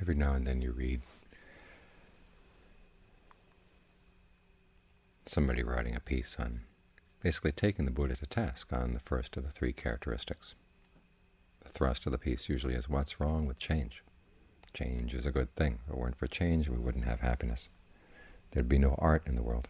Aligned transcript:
Every 0.00 0.14
now 0.14 0.34
and 0.34 0.46
then 0.46 0.62
you 0.62 0.72
read 0.72 1.02
somebody 5.26 5.62
writing 5.62 5.94
a 5.96 6.00
piece 6.00 6.36
on 6.38 6.60
basically 7.20 7.52
taking 7.52 7.84
the 7.84 7.90
Buddha 7.90 8.16
to 8.16 8.26
task 8.26 8.72
on 8.72 8.94
the 8.94 9.00
first 9.00 9.36
of 9.36 9.44
the 9.44 9.50
three 9.50 9.72
characteristics. 9.72 10.54
The 11.60 11.68
thrust 11.68 12.06
of 12.06 12.12
the 12.12 12.18
piece 12.18 12.48
usually 12.48 12.74
is 12.74 12.88
what's 12.88 13.20
wrong 13.20 13.46
with 13.46 13.58
change. 13.58 14.02
Change 14.72 15.14
is 15.14 15.26
a 15.26 15.32
good 15.32 15.54
thing. 15.56 15.80
If 15.84 15.94
it 15.94 15.98
weren't 15.98 16.16
for 16.16 16.28
change, 16.28 16.68
we 16.68 16.78
wouldn't 16.78 17.04
have 17.04 17.20
happiness. 17.20 17.68
There'd 18.52 18.68
be 18.68 18.78
no 18.78 18.94
art 18.98 19.26
in 19.26 19.34
the 19.34 19.42
world. 19.42 19.68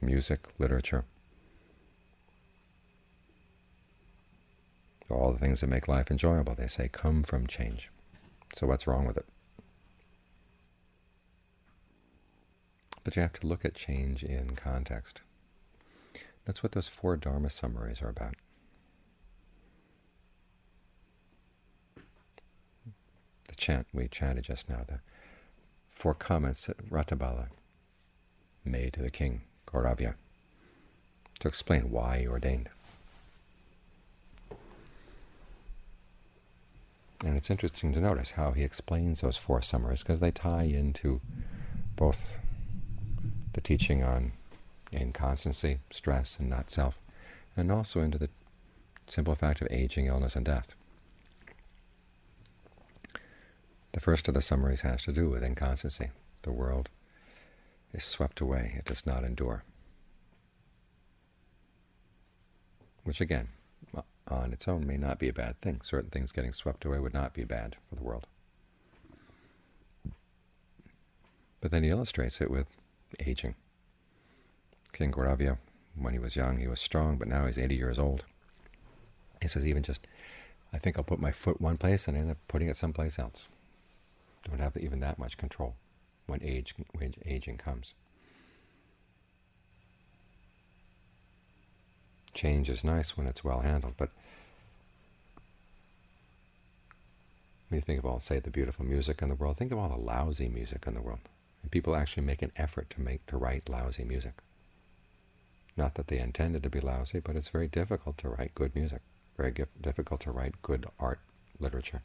Music, 0.00 0.48
literature, 0.58 1.04
all 5.16 5.32
the 5.32 5.38
things 5.38 5.60
that 5.60 5.68
make 5.68 5.88
life 5.88 6.10
enjoyable, 6.10 6.54
they 6.54 6.66
say, 6.66 6.88
come 6.88 7.22
from 7.22 7.46
change. 7.46 7.90
So 8.54 8.66
what's 8.66 8.86
wrong 8.86 9.06
with 9.06 9.16
it? 9.16 9.26
But 13.04 13.16
you 13.16 13.22
have 13.22 13.32
to 13.34 13.46
look 13.46 13.64
at 13.64 13.74
change 13.74 14.22
in 14.22 14.54
context. 14.54 15.22
That's 16.44 16.62
what 16.62 16.72
those 16.72 16.88
four 16.88 17.16
Dharma 17.16 17.50
summaries 17.50 18.02
are 18.02 18.08
about. 18.08 18.34
The 23.48 23.54
chant 23.56 23.86
we 23.92 24.08
chanted 24.08 24.44
just 24.44 24.68
now, 24.68 24.84
the 24.86 25.00
four 25.90 26.14
comments 26.14 26.66
that 26.66 26.90
Ratthapala 26.90 27.48
made 28.64 28.92
to 28.94 29.02
the 29.02 29.10
king, 29.10 29.42
Koravya, 29.66 30.14
to 31.40 31.48
explain 31.48 31.90
why 31.90 32.20
he 32.20 32.28
ordained. 32.28 32.68
And 37.24 37.36
it's 37.36 37.50
interesting 37.50 37.92
to 37.94 38.00
notice 38.00 38.30
how 38.30 38.52
he 38.52 38.62
explains 38.62 39.20
those 39.20 39.36
four 39.36 39.60
summaries 39.60 40.02
because 40.02 40.20
they 40.20 40.30
tie 40.30 40.62
into 40.62 41.20
both 41.96 42.38
the 43.54 43.60
teaching 43.60 44.04
on 44.04 44.32
inconstancy, 44.92 45.80
stress, 45.90 46.36
and 46.38 46.48
not 46.48 46.70
self, 46.70 46.98
and 47.56 47.72
also 47.72 48.00
into 48.00 48.18
the 48.18 48.30
simple 49.08 49.34
fact 49.34 49.60
of 49.60 49.68
aging, 49.70 50.06
illness, 50.06 50.36
and 50.36 50.46
death. 50.46 50.68
The 53.92 54.00
first 54.00 54.28
of 54.28 54.34
the 54.34 54.40
summaries 54.40 54.82
has 54.82 55.02
to 55.02 55.12
do 55.12 55.28
with 55.28 55.42
inconstancy. 55.42 56.10
The 56.42 56.52
world 56.52 56.88
is 57.92 58.04
swept 58.04 58.40
away. 58.40 58.74
It 58.76 58.84
does 58.84 59.06
not 59.06 59.24
endure. 59.24 59.64
Which 63.02 63.20
again, 63.20 63.48
on 64.30 64.52
its 64.52 64.68
own 64.68 64.86
may 64.86 64.96
not 64.96 65.18
be 65.18 65.28
a 65.28 65.32
bad 65.32 65.60
thing. 65.60 65.80
Certain 65.82 66.10
things 66.10 66.32
getting 66.32 66.52
swept 66.52 66.84
away 66.84 66.98
would 66.98 67.14
not 67.14 67.34
be 67.34 67.44
bad 67.44 67.76
for 67.88 67.96
the 67.96 68.02
world. 68.02 68.26
But 71.60 71.70
then 71.70 71.82
he 71.82 71.90
illustrates 71.90 72.40
it 72.40 72.50
with 72.50 72.66
aging. 73.20 73.54
King 74.92 75.12
Koravya, 75.12 75.58
when 75.96 76.12
he 76.12 76.18
was 76.18 76.36
young, 76.36 76.58
he 76.58 76.68
was 76.68 76.80
strong, 76.80 77.16
but 77.16 77.28
now 77.28 77.46
he's 77.46 77.58
80 77.58 77.74
years 77.74 77.98
old. 77.98 78.24
He 79.42 79.48
says, 79.48 79.66
even 79.66 79.82
just, 79.82 80.06
I 80.72 80.78
think 80.78 80.96
I'll 80.96 81.04
put 81.04 81.20
my 81.20 81.32
foot 81.32 81.60
one 81.60 81.76
place 81.76 82.08
and 82.08 82.16
end 82.16 82.30
up 82.30 82.38
putting 82.48 82.68
it 82.68 82.76
someplace 82.76 83.18
else. 83.18 83.48
Don't 84.44 84.60
have 84.60 84.76
even 84.76 85.00
that 85.00 85.18
much 85.18 85.36
control 85.36 85.74
when 86.26 86.42
age 86.42 86.74
when 86.92 87.14
aging 87.26 87.58
comes. 87.58 87.94
Change 92.38 92.70
is 92.70 92.84
nice 92.84 93.16
when 93.16 93.26
it's 93.26 93.42
well 93.42 93.62
handled, 93.62 93.94
but 93.96 94.10
when 97.68 97.78
you 97.78 97.82
think 97.82 97.98
of 97.98 98.06
all, 98.06 98.20
say, 98.20 98.38
the 98.38 98.48
beautiful 98.48 98.84
music 98.84 99.20
in 99.22 99.28
the 99.28 99.34
world, 99.34 99.56
think 99.56 99.72
of 99.72 99.78
all 99.78 99.88
the 99.88 99.96
lousy 99.96 100.48
music 100.48 100.84
in 100.86 100.94
the 100.94 101.00
world. 101.00 101.18
And 101.62 101.70
people 101.72 101.96
actually 101.96 102.22
make 102.22 102.42
an 102.42 102.52
effort 102.54 102.90
to 102.90 103.00
make 103.00 103.26
to 103.26 103.36
write 103.36 103.68
lousy 103.68 104.04
music. 104.04 104.34
Not 105.76 105.96
that 105.96 106.06
they 106.06 106.20
intended 106.20 106.62
to 106.62 106.70
be 106.70 106.78
lousy, 106.78 107.18
but 107.18 107.34
it's 107.34 107.48
very 107.48 107.66
difficult 107.66 108.16
to 108.18 108.28
write 108.28 108.54
good 108.54 108.72
music, 108.76 109.00
very 109.36 109.52
difficult 109.82 110.20
to 110.20 110.30
write 110.30 110.62
good 110.62 110.86
art 111.00 111.18
literature. 111.58 112.02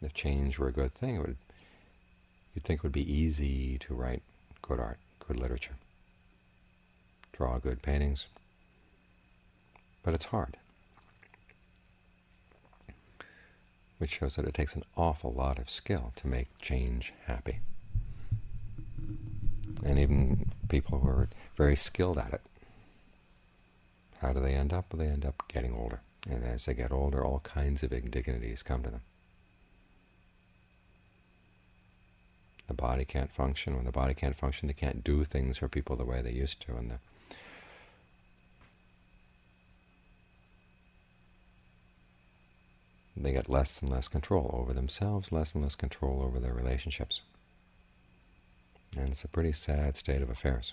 If 0.00 0.14
change 0.14 0.58
were 0.58 0.68
a 0.68 0.72
good 0.72 0.94
thing, 0.94 1.16
it 1.16 1.20
would 1.20 1.36
you'd 2.54 2.64
think 2.64 2.78
it 2.78 2.84
would 2.84 2.92
be 2.92 3.12
easy 3.12 3.76
to 3.80 3.92
write 3.92 4.22
good 4.62 4.80
art, 4.80 4.98
good 5.26 5.38
literature, 5.38 5.74
draw 7.32 7.58
good 7.58 7.82
paintings, 7.82 8.26
but 10.02 10.14
it's 10.14 10.26
hard. 10.26 10.56
Which 13.98 14.18
shows 14.18 14.34
that 14.36 14.46
it 14.46 14.54
takes 14.54 14.74
an 14.74 14.84
awful 14.96 15.32
lot 15.32 15.58
of 15.58 15.70
skill 15.70 16.12
to 16.16 16.26
make 16.26 16.48
change 16.58 17.12
happy. 17.26 17.60
And 19.84 19.98
even 19.98 20.52
people 20.68 20.98
who 20.98 21.08
are 21.08 21.28
very 21.56 21.76
skilled 21.76 22.18
at 22.18 22.32
it, 22.32 22.40
how 24.20 24.32
do 24.32 24.40
they 24.40 24.54
end 24.54 24.72
up? 24.72 24.92
Well, 24.92 25.04
they 25.04 25.12
end 25.12 25.24
up 25.24 25.42
getting 25.48 25.74
older. 25.74 26.00
And 26.28 26.44
as 26.44 26.64
they 26.64 26.74
get 26.74 26.92
older, 26.92 27.24
all 27.24 27.40
kinds 27.40 27.82
of 27.82 27.92
indignities 27.92 28.62
come 28.62 28.82
to 28.84 28.90
them. 28.90 29.02
The 32.68 32.74
body 32.74 33.04
can't 33.04 33.30
function. 33.32 33.76
When 33.76 33.84
the 33.84 33.92
body 33.92 34.14
can't 34.14 34.36
function, 34.36 34.68
they 34.68 34.74
can't 34.74 35.04
do 35.04 35.24
things 35.24 35.58
for 35.58 35.68
people 35.68 35.96
the 35.96 36.04
way 36.04 36.22
they 36.22 36.32
used 36.32 36.60
to. 36.62 36.76
And 36.76 36.90
the 36.90 36.98
they 43.16 43.32
get 43.32 43.48
less 43.48 43.80
and 43.80 43.90
less 43.90 44.08
control 44.08 44.50
over 44.52 44.72
themselves, 44.72 45.32
less 45.32 45.54
and 45.54 45.62
less 45.62 45.74
control 45.74 46.22
over 46.22 46.40
their 46.40 46.54
relationships. 46.54 47.20
And 48.96 49.10
it's 49.10 49.24
a 49.24 49.28
pretty 49.28 49.52
sad 49.52 49.96
state 49.96 50.22
of 50.22 50.30
affairs. 50.30 50.72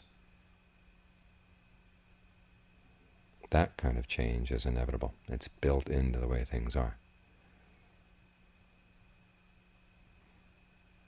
That 3.52 3.78
kind 3.78 3.98
of 3.98 4.08
change 4.08 4.52
is 4.52 4.66
inevitable. 4.66 5.14
It's 5.28 5.48
built 5.48 5.90
into 5.90 6.20
the 6.20 6.28
way 6.28 6.44
things 6.44 6.76
are. 6.76 6.96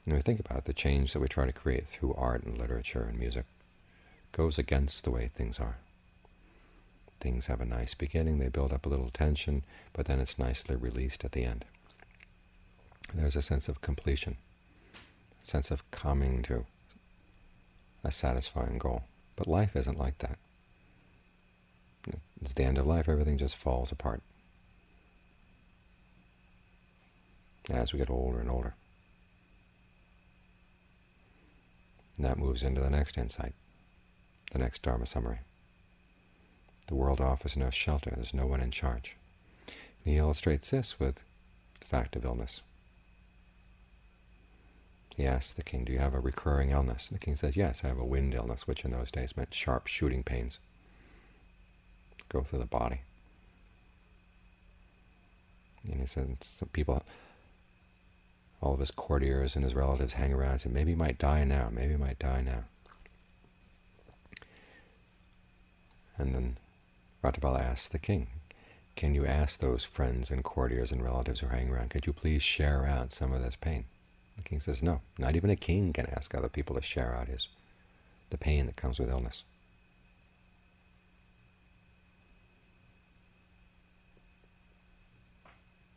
And 0.05 0.15
we 0.15 0.21
think 0.21 0.39
about 0.39 0.65
the 0.65 0.73
change 0.73 1.13
that 1.13 1.19
we 1.19 1.27
try 1.27 1.45
to 1.45 1.53
create 1.53 1.87
through 1.87 2.15
art 2.15 2.43
and 2.43 2.57
literature 2.57 3.03
and 3.03 3.19
music 3.19 3.45
goes 4.31 4.57
against 4.57 5.03
the 5.03 5.11
way 5.11 5.27
things 5.27 5.59
are. 5.59 5.77
Things 7.19 7.45
have 7.45 7.61
a 7.61 7.65
nice 7.65 7.93
beginning, 7.93 8.39
they 8.39 8.47
build 8.47 8.73
up 8.73 8.85
a 8.85 8.89
little 8.89 9.11
tension, 9.11 9.63
but 9.93 10.07
then 10.07 10.19
it's 10.19 10.39
nicely 10.39 10.75
released 10.75 11.23
at 11.23 11.33
the 11.33 11.43
end. 11.43 11.65
There's 13.13 13.35
a 13.35 13.41
sense 13.41 13.67
of 13.67 13.81
completion, 13.81 14.37
a 15.41 15.45
sense 15.45 15.69
of 15.69 15.89
coming 15.91 16.41
to 16.43 16.65
a 18.03 18.11
satisfying 18.11 18.79
goal. 18.79 19.03
But 19.35 19.47
life 19.47 19.75
isn't 19.75 19.99
like 19.99 20.17
that. 20.19 20.37
It's 22.41 22.53
the 22.53 22.63
end 22.63 22.79
of 22.79 22.87
life, 22.87 23.07
everything 23.07 23.37
just 23.37 23.55
falls 23.55 23.91
apart 23.91 24.21
as 27.69 27.93
we 27.93 27.99
get 27.99 28.09
older 28.09 28.39
and 28.39 28.49
older. 28.49 28.73
And 32.21 32.29
that 32.29 32.37
moves 32.37 32.61
into 32.61 32.81
the 32.81 32.89
next 32.91 33.17
insight, 33.17 33.55
the 34.51 34.59
next 34.59 34.83
Dharma 34.83 35.07
summary. 35.07 35.39
The 36.85 36.93
world 36.93 37.19
offers 37.19 37.57
no 37.57 37.71
shelter, 37.71 38.11
there's 38.15 38.31
no 38.31 38.45
one 38.45 38.61
in 38.61 38.69
charge. 38.69 39.15
And 39.65 40.13
he 40.13 40.17
illustrates 40.17 40.69
this 40.69 40.99
with 40.99 41.15
the 41.15 41.87
fact 41.87 42.15
of 42.15 42.23
illness. 42.23 42.61
He 45.17 45.25
asks 45.25 45.55
the 45.55 45.63
king, 45.63 45.83
do 45.83 45.93
you 45.93 45.97
have 45.97 46.13
a 46.13 46.19
recurring 46.19 46.69
illness? 46.69 47.09
And 47.09 47.19
the 47.19 47.25
king 47.25 47.35
says, 47.35 47.55
yes, 47.55 47.81
I 47.83 47.87
have 47.87 47.97
a 47.97 48.05
wind 48.05 48.35
illness, 48.35 48.67
which 48.67 48.85
in 48.85 48.91
those 48.91 49.09
days 49.09 49.35
meant 49.35 49.51
sharp 49.51 49.87
shooting 49.87 50.21
pains. 50.21 50.59
Go 52.29 52.43
through 52.43 52.59
the 52.59 52.65
body. 52.65 53.01
And 55.89 56.01
he 56.01 56.05
said, 56.05 56.37
some 56.41 56.69
people 56.71 57.01
all 58.61 58.73
of 58.73 58.79
his 58.79 58.91
courtiers 58.91 59.55
and 59.55 59.65
his 59.65 59.73
relatives 59.73 60.13
hang 60.13 60.33
around 60.33 60.51
and 60.51 60.61
say, 60.61 60.69
maybe 60.69 60.91
he 60.91 60.95
might 60.95 61.17
die 61.17 61.43
now, 61.43 61.69
maybe 61.71 61.93
he 61.93 61.97
might 61.97 62.19
die 62.19 62.41
now. 62.41 62.63
And 66.17 66.35
then 66.35 66.57
Ratthapala 67.23 67.59
asks 67.59 67.87
the 67.87 67.97
king, 67.97 68.27
can 68.95 69.15
you 69.15 69.25
ask 69.25 69.59
those 69.59 69.83
friends 69.83 70.29
and 70.29 70.43
courtiers 70.43 70.91
and 70.91 71.03
relatives 71.03 71.39
who 71.39 71.47
hanging 71.47 71.73
around, 71.73 71.89
could 71.89 72.05
you 72.05 72.13
please 72.13 72.43
share 72.43 72.85
out 72.85 73.11
some 73.11 73.33
of 73.33 73.41
this 73.41 73.55
pain? 73.55 73.85
The 74.37 74.43
king 74.43 74.59
says, 74.59 74.83
no, 74.83 75.01
not 75.17 75.35
even 75.35 75.49
a 75.49 75.55
king 75.55 75.93
can 75.93 76.07
ask 76.07 76.35
other 76.35 76.49
people 76.49 76.75
to 76.75 76.81
share 76.81 77.15
out 77.15 77.27
his 77.27 77.47
the 78.29 78.37
pain 78.37 78.65
that 78.65 78.75
comes 78.75 78.97
with 78.97 79.09
illness. 79.09 79.43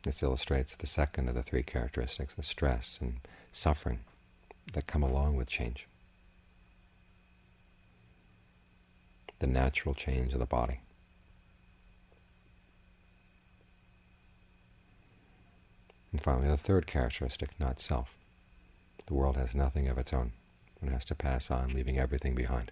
This 0.05 0.21
illustrates 0.21 0.75
the 0.75 0.85
second 0.85 1.29
of 1.29 1.33
the 1.33 1.41
three 1.41 1.63
characteristics, 1.63 2.35
the 2.35 2.43
stress 2.43 2.99
and 3.01 3.19
suffering 3.51 4.01
that 4.73 4.85
come 4.85 5.01
along 5.01 5.35
with 5.35 5.49
change. 5.49 5.87
The 9.39 9.47
natural 9.47 9.95
change 9.95 10.33
of 10.33 10.37
the 10.37 10.45
body. 10.45 10.81
And 16.11 16.21
finally, 16.21 16.49
the 16.49 16.57
third 16.57 16.85
characteristic, 16.85 17.59
not 17.59 17.79
self. 17.79 18.15
The 19.07 19.15
world 19.15 19.37
has 19.37 19.55
nothing 19.55 19.87
of 19.87 19.97
its 19.97 20.13
own 20.13 20.33
and 20.81 20.91
has 20.91 21.05
to 21.05 21.15
pass 21.15 21.49
on, 21.49 21.69
leaving 21.69 21.97
everything 21.97 22.35
behind. 22.35 22.71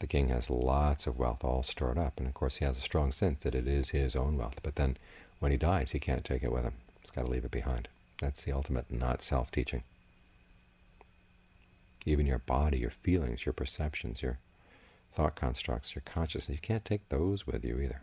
The 0.00 0.06
king 0.06 0.30
has 0.30 0.50
lots 0.50 1.06
of 1.06 1.18
wealth 1.18 1.44
all 1.44 1.62
stored 1.62 1.98
up, 1.98 2.18
and 2.18 2.26
of 2.26 2.34
course 2.34 2.56
he 2.56 2.64
has 2.64 2.78
a 2.78 2.82
strong 2.82 3.12
sense 3.12 3.42
that 3.42 3.54
it 3.54 3.68
is 3.68 3.90
his 3.90 4.16
own 4.16 4.36
wealth. 4.38 4.58
But 4.62 4.74
then 4.74 4.96
when 5.38 5.52
he 5.52 5.58
dies, 5.58 5.90
he 5.90 6.00
can't 6.00 6.24
take 6.24 6.42
it 6.42 6.50
with 6.50 6.64
him. 6.64 6.72
He's 7.02 7.10
got 7.10 7.26
to 7.26 7.30
leave 7.30 7.44
it 7.44 7.50
behind. 7.50 7.86
That's 8.18 8.42
the 8.42 8.52
ultimate 8.52 8.90
not 8.90 9.22
self-teaching. 9.22 9.82
Even 12.06 12.26
your 12.26 12.38
body, 12.38 12.78
your 12.78 12.90
feelings, 12.90 13.44
your 13.44 13.52
perceptions, 13.52 14.22
your 14.22 14.38
thought 15.14 15.36
constructs, 15.36 15.94
your 15.94 16.02
consciousness, 16.06 16.56
you 16.56 16.60
can't 16.62 16.84
take 16.84 17.06
those 17.10 17.46
with 17.46 17.62
you 17.62 17.78
either. 17.78 18.00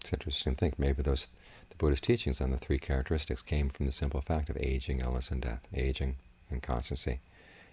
It's 0.00 0.12
interesting 0.12 0.54
to 0.54 0.58
think 0.58 0.78
maybe 0.78 1.02
those 1.02 1.28
the 1.68 1.76
Buddha's 1.76 2.00
teachings 2.00 2.40
on 2.40 2.50
the 2.50 2.58
three 2.58 2.78
characteristics 2.78 3.42
came 3.42 3.68
from 3.68 3.84
the 3.86 3.92
simple 3.92 4.20
fact 4.22 4.48
of 4.48 4.56
aging, 4.58 5.00
illness, 5.00 5.30
and 5.30 5.42
death. 5.42 5.60
Aging, 5.74 6.16
inconstancy, 6.50 7.20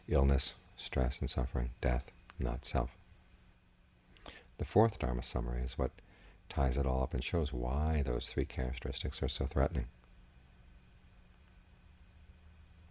illness, 0.07 0.53
stress 0.81 1.19
and 1.19 1.29
suffering, 1.29 1.71
death, 1.81 2.11
not 2.39 2.65
self. 2.65 2.91
The 4.57 4.65
fourth 4.65 4.99
Dharma 4.99 5.23
summary 5.23 5.61
is 5.61 5.77
what 5.77 5.91
ties 6.49 6.77
it 6.77 6.85
all 6.85 7.03
up 7.03 7.13
and 7.13 7.23
shows 7.23 7.53
why 7.53 8.03
those 8.03 8.27
three 8.27 8.45
characteristics 8.45 9.23
are 9.23 9.27
so 9.27 9.45
threatening. 9.45 9.87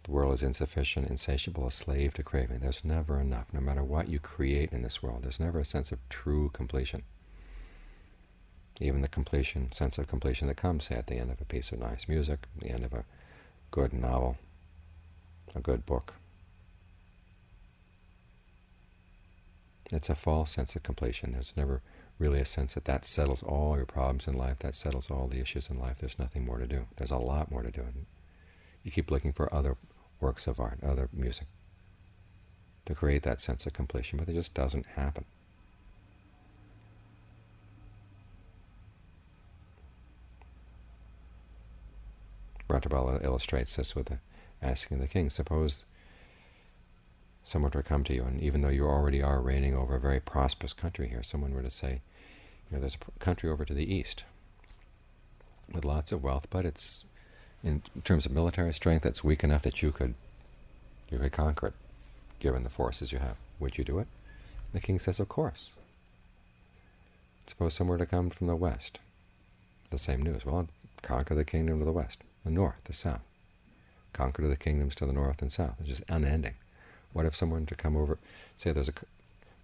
The 0.03 0.11
world 0.11 0.33
is 0.33 0.41
insufficient, 0.41 1.09
insatiable, 1.09 1.67
a 1.67 1.71
slave 1.71 2.15
to 2.15 2.23
craving. 2.23 2.59
There's 2.59 2.83
never 2.83 3.19
enough. 3.19 3.53
No 3.53 3.61
matter 3.61 3.83
what 3.83 4.09
you 4.09 4.19
create 4.19 4.73
in 4.73 4.81
this 4.81 5.03
world, 5.03 5.23
there's 5.23 5.39
never 5.39 5.59
a 5.59 5.65
sense 5.65 5.91
of 5.91 5.99
true 6.09 6.49
completion. 6.53 7.03
Even 8.79 9.01
the 9.01 9.07
completion, 9.07 9.71
sense 9.71 9.99
of 9.99 10.07
completion 10.07 10.47
that 10.47 10.57
comes, 10.57 10.87
say, 10.87 10.95
at 10.95 11.05
the 11.05 11.17
end 11.17 11.29
of 11.29 11.39
a 11.39 11.45
piece 11.45 11.71
of 11.71 11.79
nice 11.79 12.07
music, 12.07 12.47
the 12.57 12.71
end 12.71 12.83
of 12.83 12.93
a 12.93 13.05
good 13.69 13.93
novel, 13.93 14.37
a 15.53 15.59
good 15.59 15.85
book, 15.85 16.15
It's 19.93 20.09
a 20.09 20.15
false 20.15 20.51
sense 20.51 20.75
of 20.75 20.83
completion. 20.83 21.33
There's 21.33 21.53
never 21.57 21.81
really 22.17 22.39
a 22.39 22.45
sense 22.45 22.75
that 22.75 22.85
that 22.85 23.05
settles 23.05 23.43
all 23.43 23.75
your 23.75 23.85
problems 23.85 24.27
in 24.27 24.35
life, 24.35 24.59
that 24.59 24.75
settles 24.75 25.11
all 25.11 25.27
the 25.27 25.39
issues 25.39 25.69
in 25.69 25.79
life. 25.79 25.97
There's 25.99 26.19
nothing 26.19 26.45
more 26.45 26.59
to 26.59 26.67
do. 26.67 26.87
There's 26.97 27.11
a 27.11 27.17
lot 27.17 27.51
more 27.51 27.61
to 27.61 27.71
do. 27.71 27.81
And 27.81 28.05
You 28.83 28.91
keep 28.91 29.11
looking 29.11 29.33
for 29.33 29.53
other 29.53 29.75
works 30.19 30.47
of 30.47 30.59
art, 30.59 30.79
other 30.83 31.09
music, 31.11 31.47
to 32.85 32.95
create 32.95 33.23
that 33.23 33.41
sense 33.41 33.65
of 33.65 33.73
completion, 33.73 34.17
but 34.17 34.29
it 34.29 34.33
just 34.33 34.53
doesn't 34.53 34.85
happen. 34.85 35.25
Ratthapala 42.69 43.23
illustrates 43.23 43.75
this 43.75 43.95
with 43.95 44.17
asking 44.61 44.99
the 44.99 45.07
king, 45.07 45.29
suppose 45.29 45.83
someone 47.43 47.71
were 47.73 47.81
to 47.81 47.87
come 47.87 48.03
to 48.05 48.13
you, 48.13 48.23
and 48.23 48.41
even 48.41 48.61
though 48.61 48.69
you 48.69 48.85
already 48.85 49.21
are 49.21 49.41
reigning 49.41 49.75
over 49.75 49.95
a 49.95 49.99
very 49.99 50.19
prosperous 50.19 50.73
country 50.73 51.09
here, 51.09 51.23
someone 51.23 51.53
were 51.53 51.61
to 51.61 51.69
say, 51.69 52.01
you 52.69 52.77
know, 52.77 52.79
there's 52.79 52.95
a 52.95 53.19
country 53.19 53.49
over 53.49 53.65
to 53.65 53.73
the 53.73 53.93
east 53.93 54.23
with 55.73 55.85
lots 55.85 56.11
of 56.11 56.23
wealth, 56.23 56.47
but 56.49 56.65
it's 56.65 57.03
in 57.63 57.81
terms 58.03 58.25
of 58.25 58.31
military 58.31 58.73
strength, 58.73 59.05
it's 59.05 59.23
weak 59.23 59.43
enough 59.43 59.61
that 59.63 59.81
you 59.81 59.91
could 59.91 60.13
you 61.09 61.19
could 61.19 61.31
conquer 61.31 61.67
it, 61.67 61.73
given 62.39 62.63
the 62.63 62.69
forces 62.69 63.11
you 63.11 63.19
have. 63.19 63.35
Would 63.59 63.77
you 63.77 63.83
do 63.83 63.99
it? 63.99 64.07
The 64.73 64.79
king 64.79 64.97
says, 64.97 65.19
of 65.19 65.27
course. 65.27 65.69
Suppose 67.47 67.73
someone 67.73 67.99
were 67.99 68.05
to 68.05 68.09
come 68.09 68.29
from 68.29 68.47
the 68.47 68.55
west. 68.55 68.99
The 69.89 69.97
same 69.97 70.21
news. 70.21 70.45
Well, 70.45 70.69
conquer 71.01 71.35
the 71.35 71.43
kingdom 71.43 71.81
of 71.81 71.85
the 71.85 71.91
west, 71.91 72.19
the 72.45 72.51
north, 72.51 72.81
the 72.85 72.93
south. 72.93 73.21
Conquer 74.13 74.47
the 74.47 74.55
kingdoms 74.55 74.95
to 74.95 75.05
the 75.05 75.13
north 75.13 75.41
and 75.41 75.51
south. 75.51 75.75
It's 75.79 75.89
just 75.89 76.03
unending. 76.07 76.53
What 77.13 77.25
if 77.25 77.35
someone 77.35 77.65
to 77.65 77.75
come 77.75 77.95
over, 77.97 78.17
say 78.57 78.71
there's 78.71 78.89
a 78.89 78.93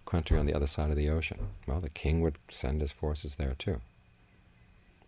country 0.06 0.38
on 0.38 0.46
the 0.46 0.54
other 0.54 0.66
side 0.66 0.90
of 0.90 0.96
the 0.96 1.08
ocean? 1.08 1.48
Well, 1.66 1.80
the 1.80 1.88
king 1.88 2.20
would 2.22 2.38
send 2.50 2.80
his 2.80 2.92
forces 2.92 3.36
there 3.36 3.54
too. 3.58 3.80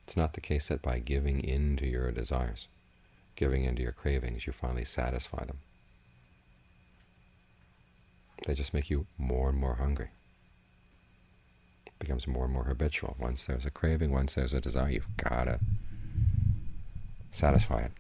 It's 0.05 0.17
not 0.17 0.33
the 0.33 0.41
case 0.41 0.69
that 0.69 0.83
by 0.83 0.99
giving 0.99 1.41
in 1.45 1.77
to 1.77 1.87
your 1.87 2.11
desires, 2.11 2.67
giving 3.37 3.65
in 3.65 3.77
to 3.77 3.83
your 3.83 3.93
cravings, 3.93 4.47
you 4.47 4.53
finally 4.53 4.85
satisfy 4.85 5.45
them. 5.45 5.59
They 8.47 8.55
just 8.55 8.75
make 8.75 8.91
you 8.91 9.07
more 9.19 9.51
and 9.51 9.59
more 9.59 9.75
hungry. 9.75 10.09
It 11.87 11.93
becomes 11.99 12.27
more 12.27 12.45
and 12.45 12.53
more 12.53 12.65
habitual. 12.65 13.17
Once 13.19 13.47
there's 13.47 13.67
a 13.67 13.71
craving, 13.71 14.13
once 14.13 14.35
there's 14.35 14.55
a 14.55 14.61
desire, 14.61 14.91
you've 14.91 15.17
got 15.17 15.45
to 15.45 15.61
satisfy 17.33 17.83
it. 17.83 17.93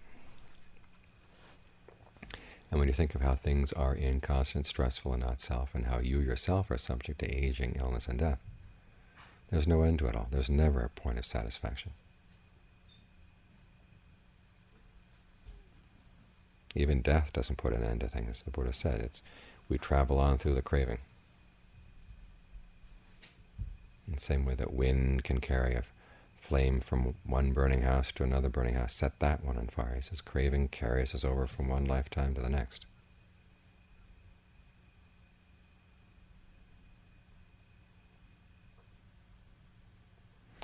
And 2.71 2.79
when 2.79 2.89
you 2.89 2.95
think 2.95 3.15
of 3.15 3.21
how 3.21 3.35
things 3.35 3.73
are 3.73 3.97
inconstant, 3.97 4.65
stressful, 4.67 5.13
and 5.13 5.23
not 5.23 5.41
self, 5.41 5.75
and 5.75 5.87
how 5.87 5.99
you 5.99 6.21
yourself 6.21 6.71
are 6.71 6.79
subject 6.79 7.19
to 7.21 7.27
aging, 7.27 7.77
illness, 7.79 8.07
and 8.07 8.19
death, 8.19 8.39
there's 9.51 9.67
no 9.67 9.83
end 9.83 9.99
to 9.99 10.07
it 10.07 10.15
all. 10.15 10.29
There's 10.31 10.49
never 10.49 10.81
a 10.81 10.89
point 10.89 11.19
of 11.19 11.27
satisfaction. 11.27 11.91
Even 16.77 17.03
death 17.03 17.33
doesn't 17.33 17.59
put 17.59 17.73
an 17.73 17.83
end 17.83 18.01
to 18.01 18.09
things. 18.09 18.29
As 18.31 18.43
the 18.45 18.53
Buddha 18.53 18.73
said, 18.73 19.01
it's 19.01 19.23
we 19.69 19.77
travel 19.77 20.21
on 20.21 20.39
through 20.39 20.55
the 20.55 20.63
craving. 20.63 20.99
In 24.07 24.15
the 24.15 24.21
same 24.21 24.45
way 24.45 24.55
that 24.55 24.73
wind 24.73 25.25
can 25.25 25.41
carry 25.41 25.75
a 25.75 25.83
flame 26.41 26.81
from 26.81 27.15
one 27.25 27.53
burning 27.53 27.83
house 27.83 28.11
to 28.13 28.25
another 28.25 28.49
burning 28.49 28.75
house, 28.75 28.95
set 28.95 29.19
that 29.21 29.45
one 29.45 29.57
on 29.57 29.69
fire. 29.69 29.95
He 29.97 30.03
says 30.03 30.21
craving 30.21 30.69
carries 30.69 31.15
us 31.15 31.25
over 31.25 31.47
from 31.47 31.69
one 31.69 31.85
lifetime 31.85 32.35
to 32.35 32.41
the 32.41 32.49
next. 32.49 32.87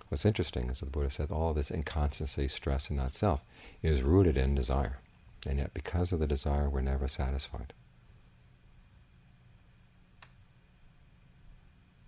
What's 0.08 0.24
interesting 0.24 0.70
is 0.70 0.80
that 0.80 0.86
the 0.86 0.90
Buddha 0.92 1.10
said 1.10 1.30
all 1.30 1.52
this 1.52 1.70
inconstancy, 1.70 2.48
stress, 2.48 2.88
and 2.88 2.96
not 2.96 3.14
self 3.14 3.42
is 3.82 4.02
rooted 4.02 4.36
in 4.36 4.54
desire. 4.54 4.98
And 5.46 5.58
yet 5.58 5.74
because 5.74 6.12
of 6.12 6.20
the 6.20 6.26
desire, 6.26 6.68
we're 6.68 6.80
never 6.80 7.08
satisfied. 7.08 7.72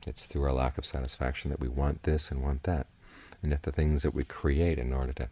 It's 0.06 0.26
through 0.26 0.44
our 0.44 0.52
lack 0.52 0.78
of 0.78 0.86
satisfaction 0.86 1.50
that 1.50 1.60
we 1.60 1.68
want 1.68 2.04
this 2.04 2.30
and 2.30 2.42
want 2.42 2.62
that 2.62 2.86
and 3.42 3.52
yet 3.52 3.62
the 3.62 3.72
things 3.72 4.02
that 4.02 4.14
we 4.14 4.24
create 4.24 4.78
in 4.78 4.92
order 4.92 5.12
to 5.12 5.28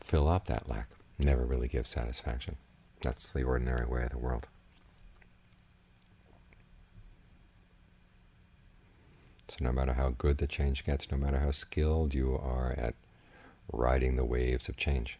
fill 0.00 0.28
up 0.28 0.46
that 0.46 0.68
lack 0.68 0.88
never 1.18 1.44
really 1.44 1.68
give 1.68 1.86
satisfaction. 1.86 2.56
That's 3.02 3.32
the 3.32 3.42
ordinary 3.42 3.86
way 3.86 4.04
of 4.04 4.10
the 4.10 4.18
world. 4.18 4.46
So 9.48 9.56
no 9.60 9.72
matter 9.72 9.92
how 9.92 10.10
good 10.10 10.38
the 10.38 10.46
change 10.46 10.84
gets, 10.84 11.10
no 11.10 11.16
matter 11.16 11.38
how 11.38 11.52
skilled 11.52 12.12
you 12.12 12.36
are 12.36 12.72
at 12.76 12.94
riding 13.72 14.16
the 14.16 14.24
waves 14.24 14.68
of 14.68 14.76
change, 14.76 15.18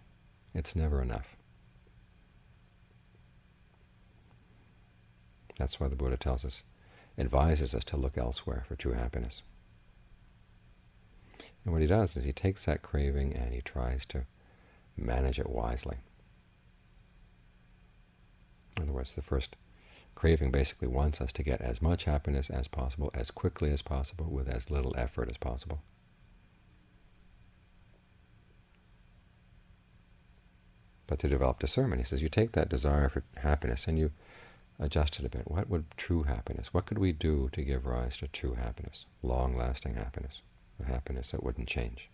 it's 0.54 0.76
never 0.76 1.00
enough. 1.00 1.36
That's 5.58 5.80
why 5.80 5.88
the 5.88 5.96
Buddha 5.96 6.16
tells 6.16 6.44
us, 6.44 6.62
advises 7.18 7.75
us 7.75 7.84
to 7.86 7.96
look 7.96 8.18
elsewhere 8.18 8.64
for 8.68 8.76
true 8.76 8.92
happiness. 8.92 9.42
And 11.66 11.73
what 11.73 11.82
he 11.82 11.88
does 11.88 12.16
is 12.16 12.23
he 12.23 12.32
takes 12.32 12.64
that 12.64 12.82
craving 12.82 13.35
and 13.35 13.52
he 13.52 13.61
tries 13.61 14.06
to 14.06 14.25
manage 14.96 15.40
it 15.40 15.50
wisely. 15.50 15.96
In 18.76 18.85
other 18.85 18.92
words, 18.92 19.16
the 19.16 19.20
first 19.20 19.56
craving 20.14 20.52
basically 20.52 20.87
wants 20.87 21.20
us 21.20 21.32
to 21.32 21.42
get 21.42 21.61
as 21.61 21.82
much 21.82 22.04
happiness 22.04 22.50
as 22.50 22.68
possible, 22.68 23.11
as 23.14 23.32
quickly 23.32 23.73
as 23.73 23.82
possible, 23.82 24.26
with 24.26 24.49
as 24.49 24.70
little 24.70 24.94
effort 24.96 25.28
as 25.28 25.38
possible. 25.38 25.82
But 31.08 31.18
to 31.18 31.28
develop 31.28 31.58
discernment, 31.58 32.00
he 32.00 32.06
says, 32.06 32.23
you 32.23 32.28
take 32.28 32.52
that 32.52 32.68
desire 32.68 33.08
for 33.08 33.25
happiness 33.37 33.88
and 33.88 33.99
you 33.99 34.12
adjust 34.78 35.18
it 35.18 35.26
a 35.26 35.28
bit. 35.28 35.50
What 35.50 35.68
would 35.68 35.87
true 35.96 36.23
happiness, 36.23 36.73
what 36.73 36.87
could 36.87 36.99
we 36.99 37.11
do 37.11 37.49
to 37.52 37.62
give 37.62 37.87
rise 37.87 38.16
to 38.18 38.28
true 38.28 38.54
happiness, 38.54 39.06
long-lasting 39.25 39.94
happiness? 39.94 40.42
A 40.80 40.85
happiness 40.85 41.30
that 41.30 41.42
wouldn't 41.42 41.68
change. 41.68 42.11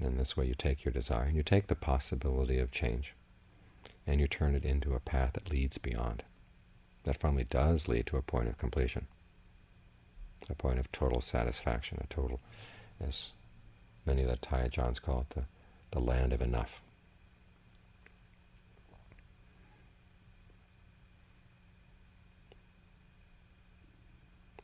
In 0.00 0.16
this 0.16 0.36
way 0.36 0.46
you 0.46 0.54
take 0.54 0.84
your 0.84 0.92
desire 0.92 1.24
and 1.24 1.36
you 1.36 1.42
take 1.42 1.66
the 1.66 1.74
possibility 1.74 2.58
of 2.58 2.70
change 2.70 3.14
and 4.06 4.20
you 4.20 4.28
turn 4.28 4.54
it 4.54 4.64
into 4.64 4.94
a 4.94 5.00
path 5.00 5.32
that 5.34 5.50
leads 5.50 5.76
beyond. 5.76 6.22
That 7.04 7.20
finally 7.20 7.44
does 7.44 7.88
lead 7.88 8.06
to 8.06 8.16
a 8.16 8.22
point 8.22 8.48
of 8.48 8.58
completion, 8.58 9.06
a 10.48 10.54
point 10.54 10.78
of 10.78 10.90
total 10.92 11.20
satisfaction, 11.20 11.98
a 12.00 12.06
total, 12.06 12.40
as 13.00 13.32
many 14.06 14.22
of 14.22 14.28
the 14.28 14.36
Thai 14.36 14.68
Ajahns 14.68 15.00
call 15.00 15.22
it, 15.22 15.30
the, 15.30 15.44
the 15.90 16.00
land 16.00 16.32
of 16.32 16.42
enough. 16.42 16.80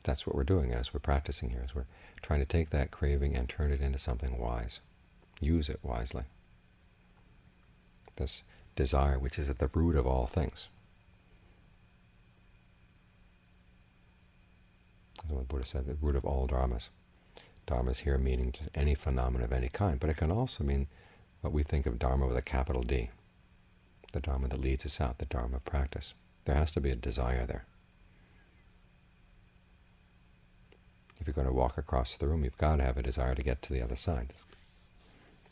That's 0.05 0.27
what 0.27 0.35
we're 0.35 0.43
doing 0.43 0.71
as 0.71 0.93
we're 0.93 0.99
practicing 0.99 1.49
here, 1.49 1.63
is 1.65 1.73
we're 1.73 1.87
trying 2.21 2.39
to 2.39 2.45
take 2.45 2.69
that 2.69 2.91
craving 2.91 3.35
and 3.35 3.49
turn 3.49 3.71
it 3.71 3.81
into 3.81 3.97
something 3.97 4.37
wise. 4.37 4.79
Use 5.39 5.67
it 5.67 5.79
wisely. 5.81 6.23
This 8.15 8.43
desire, 8.75 9.17
which 9.17 9.39
is 9.39 9.49
at 9.49 9.57
the 9.57 9.69
root 9.73 9.95
of 9.95 10.05
all 10.05 10.27
things. 10.27 10.67
As 15.23 15.35
the 15.35 15.43
Buddha 15.43 15.65
said, 15.65 15.87
the 15.87 15.95
root 15.95 16.15
of 16.15 16.23
all 16.23 16.47
dharmas. 16.47 16.89
Dharmas 17.65 17.97
here 17.97 18.19
meaning 18.19 18.51
just 18.51 18.69
any 18.75 18.93
phenomenon 18.93 19.43
of 19.43 19.51
any 19.51 19.69
kind, 19.69 19.99
but 19.99 20.11
it 20.11 20.17
can 20.17 20.29
also 20.29 20.63
mean 20.63 20.85
what 21.41 21.51
we 21.51 21.63
think 21.63 21.87
of 21.87 21.97
dharma 21.97 22.27
with 22.27 22.37
a 22.37 22.43
capital 22.43 22.83
D, 22.83 23.09
the 24.13 24.19
dharma 24.19 24.49
that 24.49 24.61
leads 24.61 24.85
us 24.85 25.01
out, 25.01 25.17
the 25.17 25.25
dharma 25.25 25.55
of 25.55 25.65
practice. 25.65 26.13
There 26.45 26.55
has 26.55 26.69
to 26.71 26.79
be 26.79 26.91
a 26.91 26.95
desire 26.95 27.47
there. 27.47 27.65
If 31.25 31.29
you're 31.29 31.43
going 31.43 31.51
to 31.51 31.59
walk 31.59 31.79
across 31.79 32.15
the 32.15 32.27
room, 32.27 32.43
you've 32.43 32.59
got 32.59 32.75
to 32.75 32.83
have 32.83 32.97
a 32.97 33.01
desire 33.01 33.33
to 33.33 33.41
get 33.41 33.63
to 33.63 33.73
the 33.73 33.81
other 33.81 33.95
side. 33.95 34.31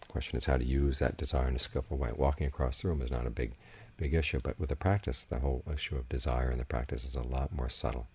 The 0.01 0.05
question 0.05 0.37
is 0.37 0.45
how 0.45 0.57
to 0.57 0.63
use 0.63 0.99
that 0.99 1.17
desire 1.17 1.47
in 1.47 1.55
a 1.55 1.59
skillful 1.59 1.97
way. 1.97 2.11
Walking 2.15 2.45
across 2.45 2.79
the 2.79 2.89
room 2.89 3.01
is 3.01 3.09
not 3.09 3.25
a 3.25 3.31
big, 3.31 3.55
big 3.97 4.13
issue, 4.13 4.39
but 4.43 4.59
with 4.59 4.69
the 4.69 4.75
practice, 4.75 5.23
the 5.23 5.39
whole 5.39 5.63
issue 5.73 5.95
of 5.95 6.07
desire 6.09 6.51
in 6.51 6.59
the 6.59 6.63
practice 6.63 7.03
is 7.03 7.15
a 7.15 7.23
lot 7.23 7.51
more 7.51 7.69
subtle, 7.69 8.05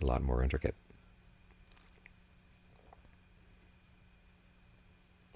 a 0.00 0.04
lot 0.04 0.24
more 0.24 0.42
intricate. 0.42 0.74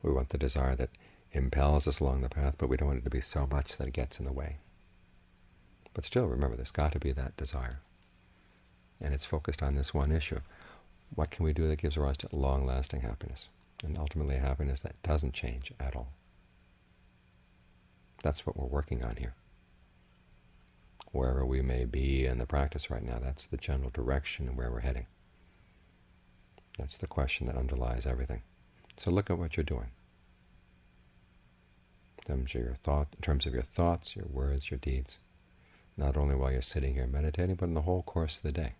We 0.02 0.10
want 0.10 0.30
the 0.30 0.36
desire 0.36 0.74
that 0.74 0.90
impels 1.30 1.86
us 1.86 2.00
along 2.00 2.22
the 2.22 2.28
path, 2.28 2.56
but 2.58 2.68
we 2.68 2.76
don't 2.76 2.88
want 2.88 2.98
it 2.98 3.04
to 3.04 3.10
be 3.10 3.20
so 3.20 3.46
much 3.46 3.76
that 3.76 3.86
it 3.86 3.94
gets 3.94 4.18
in 4.18 4.24
the 4.24 4.32
way. 4.32 4.56
But 5.94 6.02
still, 6.02 6.26
remember, 6.26 6.56
there's 6.56 6.72
got 6.72 6.90
to 6.90 6.98
be 6.98 7.12
that 7.12 7.36
desire. 7.36 7.78
And 9.00 9.12
it's 9.12 9.24
focused 9.24 9.62
on 9.62 9.74
this 9.74 9.92
one 9.92 10.12
issue. 10.12 10.40
What 11.14 11.30
can 11.30 11.44
we 11.44 11.52
do 11.52 11.68
that 11.68 11.78
gives 11.78 11.96
rise 11.96 12.16
to 12.18 12.28
long-lasting 12.32 13.02
happiness? 13.02 13.48
And 13.84 13.98
ultimately 13.98 14.36
happiness 14.36 14.82
that 14.82 15.00
doesn't 15.02 15.34
change 15.34 15.72
at 15.78 15.94
all. 15.94 16.08
That's 18.22 18.46
what 18.46 18.56
we're 18.56 18.66
working 18.66 19.04
on 19.04 19.16
here. 19.16 19.34
Wherever 21.12 21.44
we 21.44 21.62
may 21.62 21.84
be 21.84 22.26
in 22.26 22.38
the 22.38 22.46
practice 22.46 22.90
right 22.90 23.04
now, 23.04 23.18
that's 23.18 23.46
the 23.46 23.56
general 23.56 23.90
direction 23.90 24.48
and 24.48 24.56
where 24.56 24.70
we're 24.70 24.80
heading. 24.80 25.06
That's 26.78 26.98
the 26.98 27.06
question 27.06 27.46
that 27.46 27.56
underlies 27.56 28.06
everything. 28.06 28.42
So 28.96 29.10
look 29.10 29.30
at 29.30 29.38
what 29.38 29.56
you're 29.56 29.64
doing. 29.64 29.90
In 32.18 32.24
terms 32.24 32.54
of 32.54 32.60
your 32.60 32.74
thought, 32.74 33.08
in 33.14 33.22
terms 33.22 33.46
of 33.46 33.54
your 33.54 33.62
thoughts, 33.62 34.16
your 34.16 34.26
words, 34.26 34.70
your 34.70 34.78
deeds, 34.78 35.18
not 35.96 36.16
only 36.16 36.34
while 36.34 36.50
you're 36.50 36.62
sitting 36.62 36.94
here 36.94 37.06
meditating, 37.06 37.56
but 37.56 37.66
in 37.66 37.74
the 37.74 37.82
whole 37.82 38.02
course 38.02 38.38
of 38.38 38.42
the 38.42 38.52
day. 38.52 38.72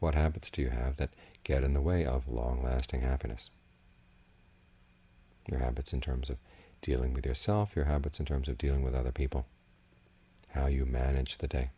What 0.00 0.14
habits 0.14 0.50
do 0.50 0.62
you 0.62 0.70
have 0.70 0.96
that 0.96 1.10
get 1.44 1.62
in 1.62 1.74
the 1.74 1.80
way 1.80 2.06
of 2.06 2.26
long-lasting 2.26 3.02
happiness? 3.02 3.50
Your 5.46 5.60
habits 5.60 5.92
in 5.92 6.00
terms 6.00 6.30
of 6.30 6.38
dealing 6.80 7.12
with 7.12 7.26
yourself, 7.26 7.76
your 7.76 7.84
habits 7.84 8.18
in 8.18 8.24
terms 8.24 8.48
of 8.48 8.56
dealing 8.56 8.82
with 8.82 8.94
other 8.94 9.12
people, 9.12 9.44
how 10.48 10.66
you 10.66 10.86
manage 10.86 11.38
the 11.38 11.46
day, 11.46 11.70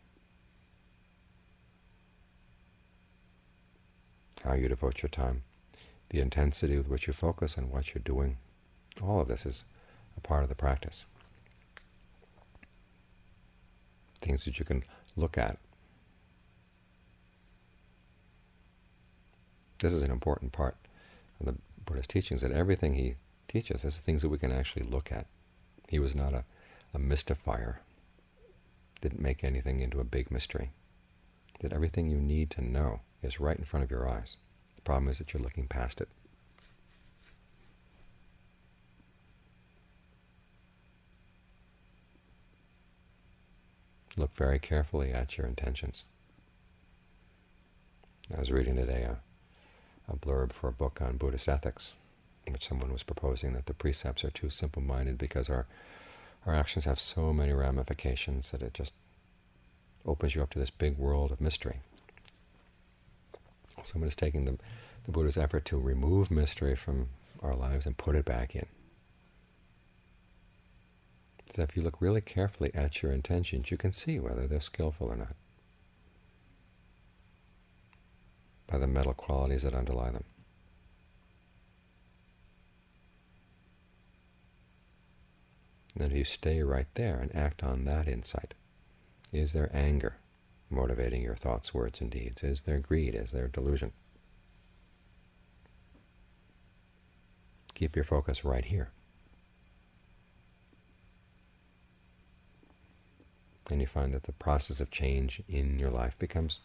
how 4.45 4.55
you 4.55 4.69
devote 4.69 5.03
your 5.03 5.11
time, 5.11 5.43
the 6.11 6.21
intensity 6.21 6.77
with 6.77 6.89
which 6.89 7.09
you 7.09 7.13
focus 7.13 7.59
on 7.59 7.71
what 7.71 7.93
you're 7.93 8.03
doing. 8.05 8.37
All 9.03 9.21
of 9.21 9.29
this 9.29 9.45
is 9.47 9.65
a 10.17 10.21
part 10.21 10.45
of 10.45 10.49
the 10.49 10.55
practice. 10.55 11.05
Things 14.21 14.45
that 14.45 14.61
you 14.61 14.65
can 14.65 14.85
look 15.17 15.37
at 15.37 15.59
This 19.83 19.95
is 19.95 20.03
an 20.03 20.13
important 20.13 20.53
part 20.53 20.77
of 21.41 21.47
the 21.47 21.57
Buddha's 21.85 22.07
teachings, 22.07 22.43
that 22.43 22.53
everything 22.53 22.95
he 22.95 23.17
teaches 23.49 23.85
is 23.85 23.99
things 23.99 24.23
that 24.23 24.29
we 24.29 24.39
can 24.39 24.53
actually 24.53 24.85
look 24.85 25.11
at. 25.11 25.27
He 25.89 25.99
was 25.99 26.15
not 26.15 26.33
a, 26.33 26.45
a 26.95 27.01
mystifier, 27.01 27.81
didn't 29.01 29.21
make 29.21 29.43
anything 29.43 29.81
into 29.81 29.99
a 29.99 30.05
big 30.05 30.31
mystery. 30.31 30.71
That 31.63 31.73
everything 31.73 32.09
you 32.09 32.21
need 32.21 32.49
to 32.51 32.61
know 32.61 33.01
is 33.25 33.41
right 33.41 33.59
in 33.59 33.65
front 33.65 33.83
of 33.83 33.91
your 33.91 34.09
eyes. 34.09 34.37
The 34.77 34.83
problem 34.83 35.09
is 35.09 35.19
that 35.19 35.33
you're 35.33 35.43
looking 35.43 35.67
past 35.67 36.01
it. 36.01 36.09
Look 44.17 44.33
very 44.37 44.61
carefully 44.61 45.11
at 45.11 45.37
your 45.37 45.49
intentions. 45.49 46.05
I 48.33 48.39
was 48.39 48.53
reading 48.53 48.77
today 48.77 49.03
a 49.03 49.19
a 50.13 50.17
blurb 50.17 50.53
for 50.53 50.69
a 50.69 50.73
book 50.73 51.01
on 51.01 51.17
Buddhist 51.17 51.49
ethics, 51.49 51.93
which 52.49 52.69
someone 52.69 52.93
was 52.93 53.03
proposing 53.03 53.55
that 53.55 53.67
the 53.67 53.75
precepts 53.75 54.25
are 54.25 54.31
too 54.31 54.51
simple-minded 54.51 55.19
because 55.19 55.49
our 55.49 55.67
our 56.47 56.55
actions 56.55 56.85
have 56.85 56.99
so 56.99 57.33
many 57.33 57.53
ramifications 57.53 58.51
that 58.51 58.63
it 58.63 58.75
just 58.75 58.93
opens 60.05 60.35
you 60.35 60.43
up 60.43 60.51
to 60.51 60.59
this 60.59 60.71
big 60.71 60.99
world 60.99 61.31
of 61.31 61.41
mystery. 61.41 61.79
Someone 63.85 64.09
is 64.09 64.17
taking 64.17 64.45
the, 64.45 64.59
the 65.05 65.13
Buddha's 65.13 65.37
effort 65.37 65.65
to 65.67 65.79
remove 65.79 66.31
mystery 66.31 66.75
from 66.75 67.09
our 67.43 67.55
lives 67.55 67.87
and 67.87 67.97
put 67.97 68.17
it 68.17 68.25
back 68.25 68.57
in. 68.57 68.67
So 71.55 71.63
if 71.63 71.77
you 71.77 71.83
look 71.83 72.01
really 72.01 72.21
carefully 72.21 72.73
at 72.75 73.03
your 73.03 73.13
intentions, 73.13 73.71
you 73.71 73.77
can 73.77 73.93
see 73.93 74.19
whether 74.19 74.47
they're 74.47 74.61
skillful 74.61 75.09
or 75.09 75.17
not. 75.17 75.37
By 78.73 78.79
the 78.79 78.87
metal 78.87 79.13
qualities 79.13 79.65
that 79.65 79.75
underlie 79.75 80.11
them. 80.11 80.25
And 85.95 86.03
then 86.03 86.11
if 86.11 86.17
you 86.17 86.25
stay 86.25 86.63
right 86.63 86.87
there 86.95 87.19
and 87.19 87.37
act 87.37 87.63
on 87.63 87.85
that 87.85 88.09
insight, 88.09 88.55
is 89.31 89.53
there 89.53 89.71
anger 89.75 90.17
motivating 90.71 91.21
your 91.21 91.37
thoughts, 91.37 91.75
words, 91.75 92.01
and 92.01 92.11
deeds? 92.11 92.43
Is 92.43 92.63
there 92.63 92.79
greed? 92.79 93.15
Is 93.15 93.31
there 93.31 93.47
delusion? 93.47 93.93
Keep 97.75 97.95
your 97.95 98.07
focus 98.07 98.43
right 98.43 98.65
here. 98.65 98.91
And 103.71 103.83
you 103.83 103.87
find 103.87 104.15
that 104.15 104.23
the 104.23 104.33
process 104.33 104.81
of 104.81 104.91
change 104.91 105.43
in 105.47 105.79
your 105.79 105.91
life 105.91 106.19
becomes 106.19 106.59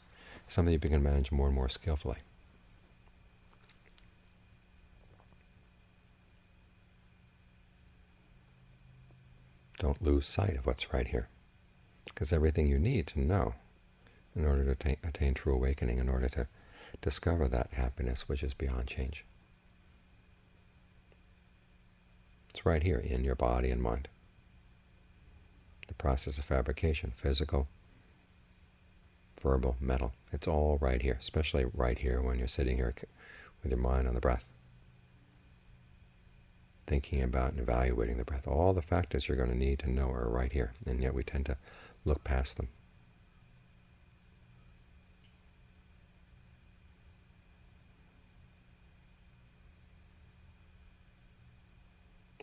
something 0.47 0.73
you 0.73 0.79
can 0.79 1.03
manage 1.03 1.31
more 1.31 1.47
and 1.47 1.55
more 1.55 1.69
skillfully. 1.69 2.17
Don't 9.79 10.01
lose 10.01 10.27
sight 10.27 10.57
of 10.57 10.65
what's 10.65 10.91
right 10.91 11.07
here, 11.07 11.27
because 12.05 12.33
everything 12.33 12.65
you 12.67 12.79
need 12.79 13.05
to 13.07 13.19
know 13.19 13.53
in 14.35 14.45
order 14.45 14.65
to 14.65 14.71
attain, 14.71 14.97
attain 15.03 15.33
true 15.33 15.53
awakening, 15.53 15.99
in 15.99 16.09
order 16.09 16.27
to 16.29 16.47
discover 17.01 17.47
that 17.47 17.69
happiness 17.73 18.27
which 18.27 18.41
is 18.41 18.53
beyond 18.53 18.87
change. 18.87 19.23
It's 22.49 22.65
right 22.65 22.81
here 22.81 22.97
in 22.97 23.23
your 23.23 23.35
body 23.35 23.69
and 23.69 23.81
mind. 23.81 24.07
The 25.87 25.93
process 25.93 26.39
of 26.39 26.45
fabrication, 26.45 27.13
physical, 27.15 27.67
verbal, 29.41 29.75
mental. 29.79 30.13
It's 30.31 30.47
all 30.47 30.77
right 30.81 31.01
here, 31.01 31.17
especially 31.19 31.65
right 31.73 31.97
here 31.97 32.21
when 32.21 32.39
you're 32.39 32.47
sitting 32.47 32.77
here 32.77 32.93
with 33.63 33.71
your 33.71 33.79
mind 33.79 34.07
on 34.07 34.13
the 34.13 34.19
breath. 34.19 34.45
Thinking 36.87 37.23
about 37.23 37.51
and 37.51 37.59
evaluating 37.59 38.17
the 38.17 38.23
breath. 38.23 38.47
All 38.47 38.73
the 38.73 38.81
factors 38.81 39.27
you're 39.27 39.37
going 39.37 39.51
to 39.51 39.57
need 39.57 39.79
to 39.79 39.91
know 39.91 40.09
are 40.09 40.29
right 40.29 40.51
here, 40.51 40.73
and 40.85 41.01
yet 41.01 41.13
we 41.13 41.23
tend 41.23 41.45
to 41.47 41.57
look 42.05 42.23
past 42.23 42.57
them. 42.57 42.69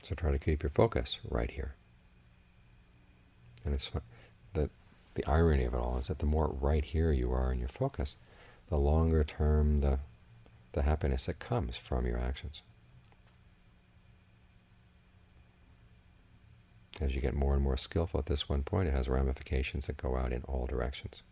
So 0.02 0.14
try 0.14 0.32
to 0.32 0.38
keep 0.38 0.62
your 0.62 0.70
focus 0.74 1.18
right 1.30 1.50
here. 1.50 1.74
And 3.64 3.72
it's 3.72 3.90
that 4.52 4.70
the 5.14 5.25
irony 5.26 5.64
of 5.64 5.75
it 5.75 5.78
all 5.78 5.99
is 5.99 6.09
that 6.09 6.18
the 6.18 6.26
more 6.26 6.49
right 6.49 6.85
here 6.85 7.12
you 7.12 7.33
are 7.33 7.52
in 7.52 7.59
your 7.59 7.68
focus, 7.68 8.16
the 8.68 8.76
longer 8.76 9.23
term 9.25 9.80
the, 9.80 9.99
the 10.73 10.83
happiness 10.83 11.26
that 11.26 11.38
comes 11.38 11.76
from 11.76 12.06
your 12.06 12.18
actions. 12.18 12.62
As 17.00 17.14
you 17.14 17.21
get 17.21 17.35
more 17.35 17.54
and 17.54 17.62
more 17.62 17.76
skillful 17.76 18.21
at 18.21 18.26
this 18.26 18.49
one 18.49 18.62
point, 18.62 18.88
it 18.88 18.94
has 18.94 19.09
ramifications 19.09 19.87
that 19.87 19.97
go 19.97 20.16
out 20.16 20.33
in 20.33 20.42
all 20.44 20.66
directions. 20.66 21.23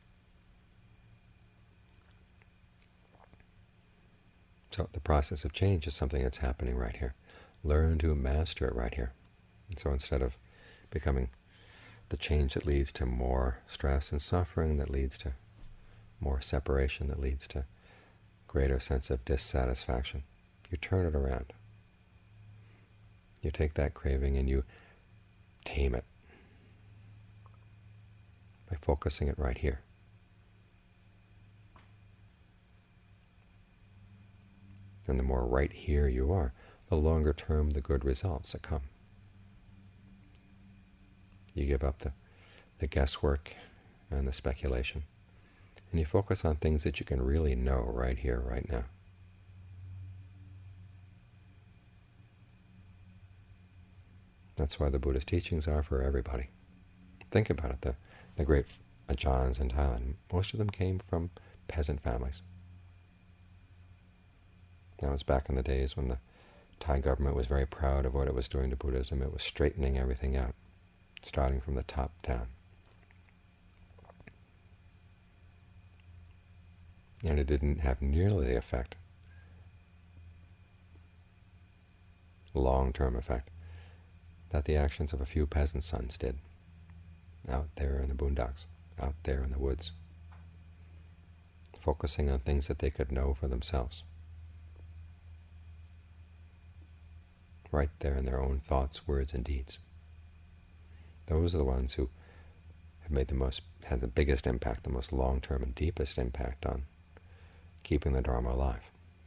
So 4.72 4.88
the 4.92 5.00
process 5.00 5.44
of 5.44 5.52
change 5.52 5.86
is 5.86 5.94
something 5.94 6.22
that's 6.22 6.38
happening 6.38 6.76
right 6.76 6.96
here. 6.96 7.14
Learn 7.62 7.98
to 7.98 8.14
master 8.14 8.66
it 8.66 8.74
right 8.74 8.94
here. 8.94 9.12
And 9.68 9.78
so 9.78 9.90
instead 9.90 10.22
of 10.22 10.36
becoming 10.90 11.28
the 12.12 12.18
change 12.18 12.52
that 12.52 12.66
leads 12.66 12.92
to 12.92 13.06
more 13.06 13.56
stress 13.66 14.12
and 14.12 14.20
suffering, 14.20 14.76
that 14.76 14.90
leads 14.90 15.16
to 15.16 15.32
more 16.20 16.42
separation 16.42 17.08
that 17.08 17.18
leads 17.18 17.48
to 17.48 17.64
greater 18.46 18.78
sense 18.78 19.08
of 19.08 19.24
dissatisfaction. 19.24 20.22
You 20.70 20.76
turn 20.76 21.06
it 21.06 21.14
around. 21.14 21.54
You 23.40 23.50
take 23.50 23.72
that 23.74 23.94
craving 23.94 24.36
and 24.36 24.46
you 24.46 24.62
tame 25.64 25.94
it 25.94 26.04
by 28.68 28.76
focusing 28.82 29.28
it 29.28 29.38
right 29.38 29.56
here. 29.56 29.80
And 35.06 35.18
the 35.18 35.24
more 35.24 35.46
right 35.46 35.72
here 35.72 36.08
you 36.08 36.30
are, 36.30 36.52
the 36.90 36.96
longer 36.96 37.32
term 37.32 37.70
the 37.70 37.80
good 37.80 38.04
results 38.04 38.52
that 38.52 38.60
come. 38.60 38.82
You 41.54 41.66
give 41.66 41.84
up 41.84 41.98
the, 41.98 42.12
the 42.78 42.86
guesswork 42.86 43.54
and 44.10 44.26
the 44.26 44.32
speculation, 44.32 45.02
and 45.90 46.00
you 46.00 46.06
focus 46.06 46.44
on 46.44 46.56
things 46.56 46.84
that 46.84 47.00
you 47.00 47.06
can 47.06 47.22
really 47.22 47.54
know 47.54 47.80
right 47.86 48.18
here, 48.18 48.42
right 48.44 48.68
now. 48.70 48.84
That's 54.56 54.78
why 54.78 54.90
the 54.90 54.98
Buddhist 54.98 55.28
teachings 55.28 55.66
are 55.66 55.82
for 55.82 56.02
everybody. 56.02 56.48
Think 57.30 57.50
about 57.50 57.72
it. 57.72 57.80
The, 57.80 57.94
the 58.36 58.44
great 58.44 58.66
Ajahns 59.08 59.60
in 59.60 59.70
Thailand, 59.70 60.14
most 60.32 60.52
of 60.52 60.58
them 60.58 60.70
came 60.70 61.00
from 61.08 61.30
peasant 61.68 62.02
families. 62.02 62.42
That 65.00 65.10
was 65.10 65.22
back 65.22 65.48
in 65.48 65.56
the 65.56 65.62
days 65.62 65.96
when 65.96 66.08
the 66.08 66.18
Thai 66.78 67.00
government 67.00 67.34
was 67.34 67.46
very 67.46 67.66
proud 67.66 68.06
of 68.06 68.14
what 68.14 68.28
it 68.28 68.34
was 68.34 68.46
doing 68.46 68.70
to 68.70 68.76
Buddhism. 68.76 69.22
It 69.22 69.32
was 69.32 69.42
straightening 69.42 69.98
everything 69.98 70.36
out, 70.36 70.54
starting 71.22 71.60
from 71.60 71.74
the 71.74 71.82
top 71.84 72.10
down. 72.22 72.46
And 77.24 77.38
it 77.38 77.46
didn't 77.46 77.78
have 77.78 78.02
nearly 78.02 78.48
the 78.48 78.56
effect, 78.56 78.96
long-term 82.52 83.16
effect, 83.16 83.48
that 84.50 84.64
the 84.64 84.76
actions 84.76 85.12
of 85.12 85.20
a 85.20 85.26
few 85.26 85.46
peasant 85.46 85.84
sons 85.84 86.18
did 86.18 86.36
out 87.48 87.68
there 87.76 88.00
in 88.00 88.08
the 88.08 88.14
boondocks, 88.14 88.64
out 89.00 89.14
there 89.22 89.42
in 89.42 89.50
the 89.50 89.58
woods, 89.58 89.92
focusing 91.80 92.30
on 92.30 92.38
things 92.38 92.68
that 92.68 92.78
they 92.78 92.90
could 92.90 93.10
know 93.10 93.34
for 93.34 93.48
themselves. 93.48 94.02
Right 97.70 97.90
there 98.00 98.16
in 98.16 98.26
their 98.26 98.40
own 98.40 98.60
thoughts, 98.68 99.06
words, 99.08 99.32
and 99.32 99.44
deeds. 99.44 99.78
Those 101.26 101.54
are 101.54 101.58
the 101.58 101.64
ones 101.64 101.94
who 101.94 102.08
have 103.00 103.12
made 103.12 103.28
the 103.28 103.34
most, 103.34 103.62
had 103.84 104.00
the 104.00 104.06
biggest 104.06 104.46
impact, 104.46 104.84
the 104.84 104.90
most 104.90 105.12
long-term 105.12 105.62
and 105.62 105.74
deepest 105.74 106.18
impact 106.18 106.66
on 106.66 106.84
keeping 107.82 108.12
the 108.12 108.22
Dharma 108.22 108.50
alive, 108.50 108.82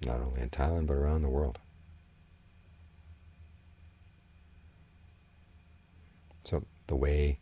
not 0.06 0.22
only 0.22 0.42
in 0.42 0.50
Thailand 0.50 0.88
but 0.88 0.94
around 0.94 1.22
the 1.22 1.30
world. 1.30 1.60
So 6.44 6.64
the 6.88 6.96
way 6.96 7.40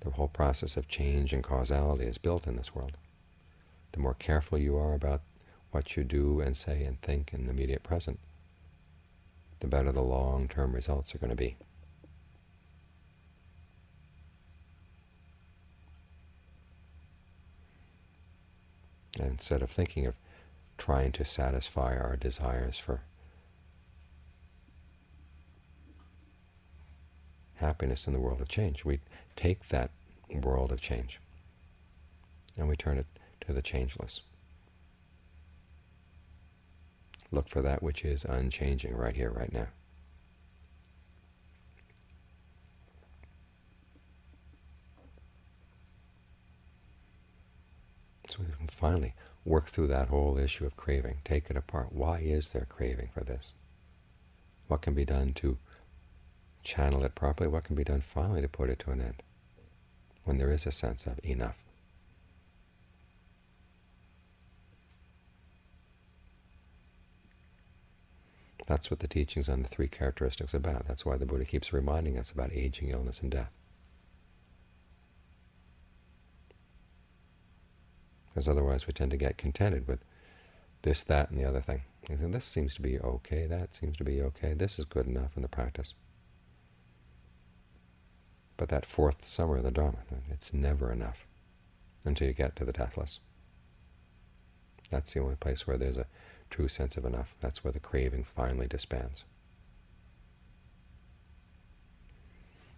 the 0.00 0.10
whole 0.10 0.28
process 0.28 0.76
of 0.76 0.88
change 0.88 1.32
and 1.32 1.44
causality 1.44 2.04
is 2.04 2.18
built 2.18 2.46
in 2.46 2.56
this 2.56 2.74
world, 2.74 2.96
the 3.92 4.00
more 4.00 4.14
careful 4.14 4.58
you 4.58 4.76
are 4.76 4.94
about 4.94 5.22
what 5.70 5.96
you 5.96 6.04
do 6.04 6.40
and 6.40 6.56
say 6.56 6.84
and 6.84 7.00
think 7.00 7.32
in 7.32 7.44
the 7.44 7.50
immediate 7.50 7.82
present, 7.82 8.18
the 9.60 9.68
better 9.68 9.92
the 9.92 10.00
long-term 10.00 10.72
results 10.72 11.14
are 11.14 11.18
going 11.18 11.30
to 11.30 11.36
be. 11.36 11.56
Instead 19.22 19.62
of 19.62 19.70
thinking 19.70 20.06
of 20.06 20.14
trying 20.78 21.12
to 21.12 21.24
satisfy 21.24 21.96
our 21.96 22.16
desires 22.16 22.78
for 22.78 23.02
happiness 27.60 28.06
in 28.06 28.14
the 28.14 28.18
world 28.18 28.40
of 28.40 28.48
change. 28.48 28.84
We 28.84 29.00
take 29.36 29.68
that 29.68 29.90
world 30.42 30.72
of 30.72 30.80
change 30.80 31.20
and 32.56 32.68
we 32.68 32.76
turn 32.76 32.98
it 32.98 33.06
to 33.46 33.52
the 33.52 33.62
changeless. 33.62 34.22
Look 37.30 37.48
for 37.48 37.62
that 37.62 37.82
which 37.82 38.04
is 38.04 38.24
unchanging 38.24 38.96
right 38.96 39.14
here, 39.14 39.30
right 39.30 39.52
now. 39.52 39.68
So 48.28 48.29
we 48.48 48.56
can 48.56 48.68
finally 48.68 49.14
work 49.44 49.68
through 49.68 49.88
that 49.88 50.08
whole 50.08 50.38
issue 50.38 50.66
of 50.66 50.76
craving, 50.76 51.18
take 51.24 51.50
it 51.50 51.56
apart. 51.56 51.92
Why 51.92 52.18
is 52.18 52.52
there 52.52 52.66
craving 52.68 53.08
for 53.12 53.24
this? 53.24 53.52
What 54.68 54.82
can 54.82 54.94
be 54.94 55.04
done 55.04 55.34
to 55.34 55.58
channel 56.62 57.04
it 57.04 57.14
properly, 57.14 57.48
what 57.48 57.64
can 57.64 57.76
be 57.76 57.84
done 57.84 58.02
finally 58.02 58.42
to 58.42 58.48
put 58.48 58.70
it 58.70 58.78
to 58.80 58.90
an 58.90 59.00
end 59.00 59.22
when 60.24 60.38
there 60.38 60.52
is 60.52 60.66
a 60.66 60.72
sense 60.72 61.06
of 61.06 61.18
enough. 61.24 61.56
That's 68.66 68.90
what 68.90 69.00
the 69.00 69.08
teachings 69.08 69.48
on 69.48 69.62
the 69.62 69.68
three 69.68 69.88
characteristics 69.88 70.54
about. 70.54 70.86
That's 70.86 71.04
why 71.04 71.16
the 71.16 71.26
Buddha 71.26 71.44
keeps 71.44 71.72
reminding 71.72 72.16
us 72.18 72.30
about 72.30 72.52
aging, 72.52 72.90
illness, 72.90 73.20
and 73.20 73.30
death. 73.30 73.50
Because 78.30 78.48
otherwise 78.48 78.86
we 78.86 78.92
tend 78.92 79.10
to 79.10 79.16
get 79.16 79.36
contented 79.36 79.86
with 79.86 80.00
this, 80.82 81.02
that, 81.04 81.30
and 81.30 81.38
the 81.38 81.44
other 81.44 81.60
thing. 81.60 81.82
this 82.08 82.44
seems 82.44 82.74
to 82.76 82.82
be 82.82 82.98
okay, 82.98 83.46
that 83.46 83.74
seems 83.74 83.96
to 83.98 84.04
be 84.04 84.22
okay, 84.22 84.54
this 84.54 84.78
is 84.78 84.84
good 84.84 85.06
enough 85.06 85.36
in 85.36 85.42
the 85.42 85.48
practice. 85.48 85.94
But 88.56 88.68
that 88.68 88.86
fourth 88.86 89.24
summer 89.24 89.56
of 89.56 89.64
the 89.64 89.70
Dharma, 89.70 89.98
it's 90.30 90.52
never 90.52 90.92
enough 90.92 91.26
until 92.04 92.28
you 92.28 92.34
get 92.34 92.56
to 92.56 92.64
the 92.64 92.72
deathless. 92.72 93.20
That's 94.90 95.12
the 95.12 95.20
only 95.20 95.36
place 95.36 95.66
where 95.66 95.78
there's 95.78 95.96
a 95.96 96.06
true 96.50 96.68
sense 96.68 96.96
of 96.96 97.04
enough. 97.04 97.34
That's 97.40 97.62
where 97.62 97.72
the 97.72 97.80
craving 97.80 98.24
finally 98.24 98.66
disbands. 98.66 99.24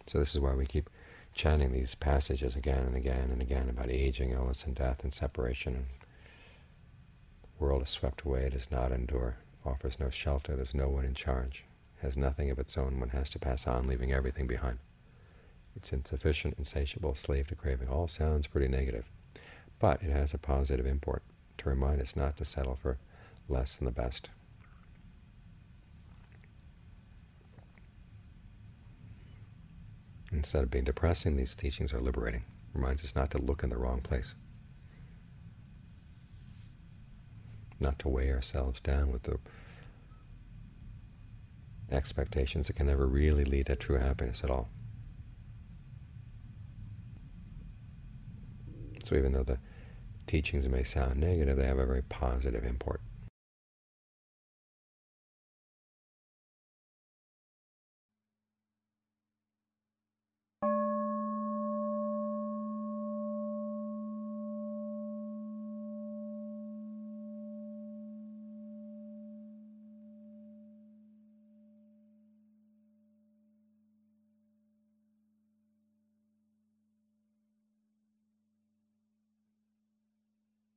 So 0.06 0.18
this 0.18 0.34
is 0.34 0.40
why 0.40 0.54
we 0.54 0.66
keep 0.66 0.90
chanting 1.34 1.72
these 1.72 1.94
passages 1.94 2.56
again 2.56 2.84
and 2.84 2.96
again 2.96 3.30
and 3.30 3.40
again 3.40 3.68
about 3.68 3.90
aging, 3.90 4.30
illness, 4.30 4.64
and 4.64 4.74
death 4.74 5.02
and 5.02 5.12
separation. 5.12 5.74
And 5.74 5.86
the 7.42 7.64
world 7.64 7.82
is 7.82 7.88
swept 7.88 8.22
away, 8.22 8.44
it 8.44 8.52
does 8.52 8.70
not 8.70 8.92
endure, 8.92 9.36
offers 9.64 9.98
no 9.98 10.10
shelter, 10.10 10.56
there's 10.56 10.74
no 10.74 10.88
one 10.88 11.04
in 11.04 11.14
charge, 11.14 11.64
has 12.00 12.16
nothing 12.16 12.50
of 12.50 12.58
its 12.58 12.76
own, 12.76 13.00
one 13.00 13.08
has 13.10 13.30
to 13.30 13.38
pass 13.38 13.66
on, 13.66 13.86
leaving 13.86 14.12
everything 14.12 14.46
behind. 14.46 14.78
It's 15.74 15.92
insufficient, 15.92 16.56
insatiable, 16.58 17.14
slave 17.14 17.48
to 17.48 17.54
craving. 17.54 17.88
All 17.88 18.06
sounds 18.06 18.46
pretty 18.46 18.68
negative. 18.68 19.06
But 19.78 20.02
it 20.02 20.10
has 20.10 20.34
a 20.34 20.38
positive 20.38 20.86
import 20.86 21.22
to 21.58 21.68
remind 21.68 22.00
us 22.00 22.14
not 22.14 22.36
to 22.36 22.44
settle 22.44 22.76
for 22.76 22.98
less 23.48 23.76
than 23.76 23.86
the 23.86 23.90
best. 23.90 24.28
Instead 30.32 30.62
of 30.62 30.70
being 30.70 30.84
depressing, 30.84 31.36
these 31.36 31.54
teachings 31.54 31.92
are 31.92 32.00
liberating. 32.00 32.42
Reminds 32.72 33.04
us 33.04 33.14
not 33.14 33.30
to 33.32 33.38
look 33.38 33.62
in 33.62 33.70
the 33.70 33.76
wrong 33.76 34.00
place. 34.00 34.34
Not 37.78 37.98
to 38.00 38.08
weigh 38.08 38.32
ourselves 38.32 38.80
down 38.80 39.12
with 39.12 39.24
the 39.24 39.38
expectations 41.90 42.66
that 42.66 42.76
can 42.76 42.86
never 42.86 43.06
really 43.06 43.44
lead 43.44 43.66
to 43.66 43.76
true 43.76 43.98
happiness 43.98 44.42
at 44.42 44.50
all. 44.50 44.68
So 49.04 49.16
even 49.16 49.32
though 49.32 49.42
the 49.42 49.58
teachings 50.26 50.68
may 50.68 50.84
sound 50.84 51.20
negative, 51.20 51.58
they 51.58 51.66
have 51.66 51.78
a 51.78 51.84
very 51.84 52.02
positive 52.02 52.64
import. 52.64 53.02